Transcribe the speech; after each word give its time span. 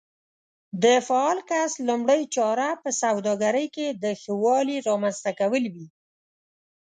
د 0.83 0.85
فعال 1.07 1.39
کس 1.49 1.71
لومړۍ 1.87 2.21
چاره 2.35 2.67
په 2.83 2.89
سوداګرۍ 3.01 3.67
کې 3.75 3.87
د 4.03 4.05
ښه 4.21 4.33
والي 4.43 4.77
رامنځته 4.89 5.31
کول 5.39 5.63
وي. 5.73 5.87